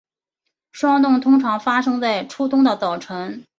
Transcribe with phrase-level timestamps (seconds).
[0.71, 3.45] 霜冻通常发生在初冬的早晨。